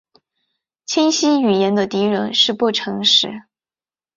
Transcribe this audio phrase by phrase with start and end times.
[0.83, 3.43] 清晰语言的敌人是不诚实。